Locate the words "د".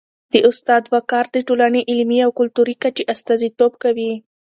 0.33-0.35, 1.31-1.37, 1.83-1.87